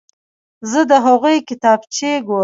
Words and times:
زه 0.71 0.81
د 0.91 0.91
هغوی 1.05 1.37
کتابچې 1.49 2.11
ګورم. 2.27 2.39